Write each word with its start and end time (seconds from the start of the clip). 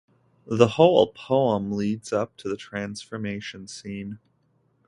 The 0.47 0.67
whole 0.67 1.11
poem 1.13 1.73
leads 1.73 2.11
up 2.11 2.35
to 2.37 2.49
the 2.49 2.57
transformation 2.57 3.67
scene.. 3.67 4.17